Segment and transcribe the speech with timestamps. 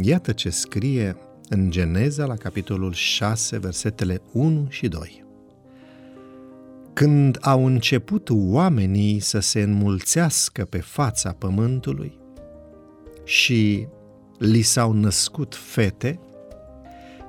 [0.00, 1.16] Iată ce scrie
[1.48, 5.24] în Geneza la capitolul 6, versetele 1 și 2.
[6.92, 12.18] Când au început oamenii să se înmulțească pe fața pământului
[13.24, 13.86] și
[14.38, 16.20] li s-au născut fete,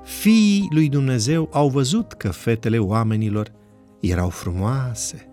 [0.02, 3.52] fiii lui Dumnezeu au văzut că fetele oamenilor
[4.00, 5.28] erau frumoase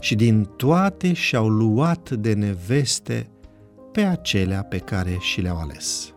[0.00, 3.30] și din toate și-au luat de neveste
[3.92, 6.14] pe acelea pe care și le-au ales.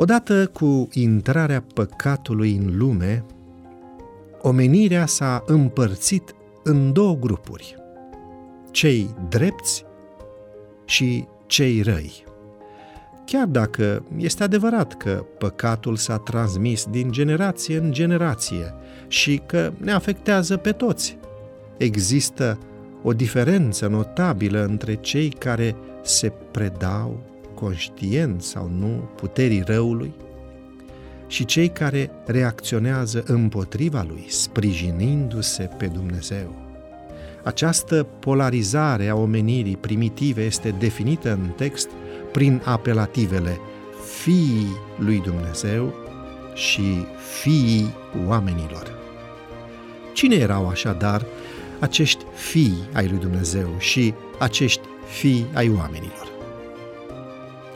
[0.00, 3.24] Odată cu intrarea păcatului în lume,
[4.42, 7.76] omenirea s-a împărțit în două grupuri,
[8.70, 9.84] cei drepți
[10.84, 12.24] și cei răi.
[13.24, 18.74] Chiar dacă este adevărat că păcatul s-a transmis din generație în generație
[19.08, 21.18] și că ne afectează pe toți,
[21.76, 22.58] există
[23.02, 27.20] o diferență notabilă între cei care se predau
[27.60, 30.12] conștient sau nu puterii răului
[31.26, 36.54] și cei care reacționează împotriva lui, sprijinindu-se pe Dumnezeu.
[37.42, 41.88] Această polarizare a omenirii primitive este definită în text
[42.32, 43.58] prin apelativele
[44.22, 45.94] fiii lui Dumnezeu
[46.54, 47.06] și
[47.40, 47.94] fiii
[48.26, 48.98] oamenilor.
[50.12, 51.26] Cine erau așadar
[51.78, 56.37] acești fii ai lui Dumnezeu și acești fii ai oamenilor?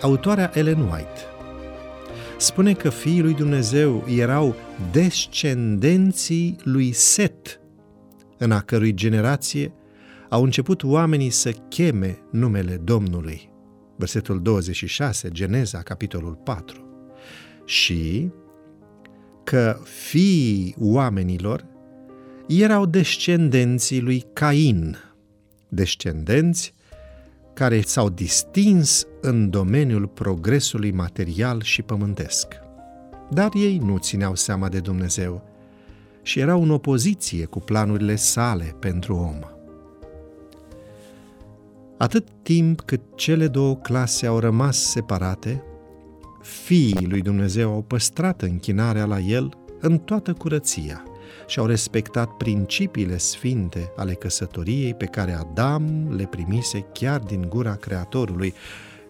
[0.02, 1.20] Autoarea Ellen White
[2.38, 4.54] spune că fiii lui Dumnezeu erau
[4.92, 7.60] descendenții lui Set,
[8.38, 9.72] în a cărui generație
[10.28, 13.50] au început oamenii să cheme numele Domnului.
[13.96, 17.10] Versetul 26, Geneza, capitolul 4.
[17.64, 18.30] Și
[19.44, 21.66] că fiii oamenilor
[22.48, 24.96] erau descendenții lui Cain,
[25.68, 26.74] descendenți
[27.54, 32.46] care s-au distins în domeniul progresului material și pământesc.
[33.30, 35.42] Dar ei nu țineau seama de Dumnezeu
[36.22, 39.38] și erau în opoziție cu planurile sale pentru om.
[41.98, 45.62] Atât timp cât cele două clase au rămas separate,
[46.40, 49.48] fiii lui Dumnezeu au păstrat închinarea la el
[49.80, 51.02] în toată curăția–
[51.46, 57.74] și au respectat principiile sfinte ale căsătoriei pe care Adam le primise chiar din gura
[57.74, 58.54] Creatorului,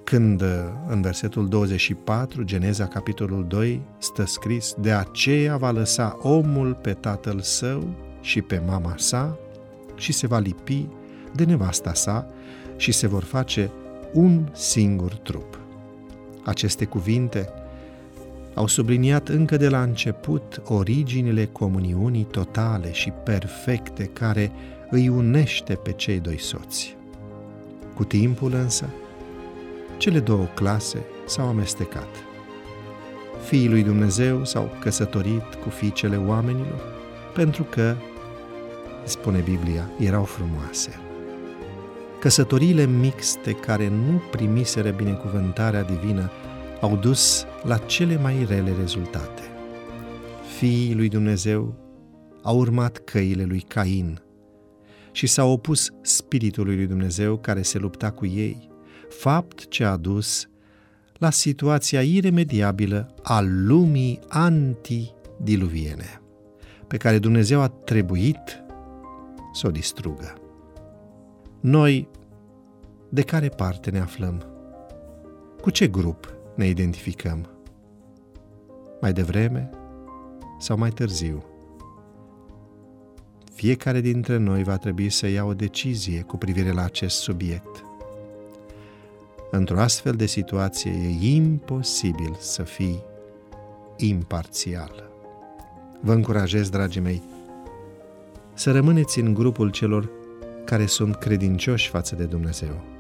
[0.05, 0.43] când
[0.89, 7.41] în versetul 24, Geneza capitolul 2, stă scris, De aceea va lăsa omul pe tatăl
[7.41, 7.89] său
[8.21, 9.39] și pe mama sa
[9.95, 10.87] și se va lipi
[11.33, 12.27] de nevasta sa
[12.77, 13.71] și se vor face
[14.13, 15.59] un singur trup.
[16.45, 17.49] Aceste cuvinte
[18.55, 24.53] au subliniat încă de la început originile comuniunii totale și perfecte care
[24.91, 26.97] îi unește pe cei doi soți.
[27.95, 28.87] Cu timpul însă,
[29.97, 32.09] cele două clase s-au amestecat.
[33.45, 36.81] Fiii lui Dumnezeu s-au căsătorit cu fiicele oamenilor
[37.35, 37.95] pentru că,
[39.05, 40.91] spune Biblia, erau frumoase.
[42.21, 46.31] Căsătoriile mixte care nu primiseră binecuvântarea divină
[46.83, 49.43] au dus la cele mai rele rezultate.
[50.59, 51.75] Fiii lui Dumnezeu
[52.43, 54.21] au urmat căile lui Cain
[55.13, 58.69] și s-au opus spiritului lui Dumnezeu care se lupta cu ei,
[59.09, 60.49] fapt ce a dus
[61.13, 66.21] la situația iremediabilă a lumii antidiluviene,
[66.87, 68.63] pe care Dumnezeu a trebuit
[69.53, 70.35] să o distrugă.
[71.61, 72.09] Noi,
[73.09, 74.47] de care parte ne aflăm?
[75.61, 77.49] Cu ce grup ne identificăm.
[79.01, 79.71] Mai devreme
[80.59, 81.45] sau mai târziu.
[83.55, 87.85] Fiecare dintre noi va trebui să ia o decizie cu privire la acest subiect.
[89.51, 93.03] Într-o astfel de situație e imposibil să fii
[93.97, 95.11] imparțial.
[96.01, 97.23] Vă încurajez, dragii mei,
[98.55, 100.11] să rămâneți în grupul celor
[100.65, 102.92] care sunt credincioși față de Dumnezeu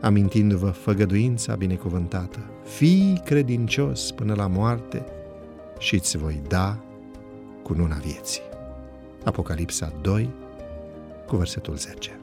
[0.00, 2.38] amintindu-vă făgăduința binecuvântată.
[2.64, 5.04] Fii credincios până la moarte
[5.78, 6.76] și îți voi da
[7.62, 8.42] cu luna vieții.
[9.24, 10.30] Apocalipsa 2,
[11.26, 12.20] cu versetul 10.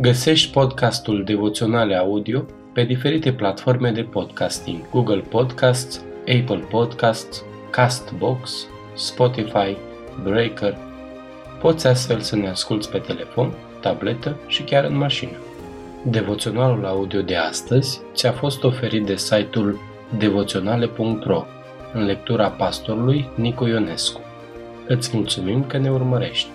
[0.00, 9.76] Găsești podcastul Devoționale Audio pe diferite platforme de podcasting, Google Podcasts, Apple Podcasts, Castbox, Spotify,
[10.22, 10.78] Breaker.
[11.60, 15.36] Poți astfel să ne asculți pe telefon tabletă și chiar în mașină.
[16.02, 19.78] Devoționalul audio de astăzi ți-a fost oferit de site-ul
[20.18, 21.44] devoționale.ro
[21.92, 24.20] în lectura pastorului Nicu Ionescu.
[24.86, 26.48] Îți mulțumim că ne urmărești!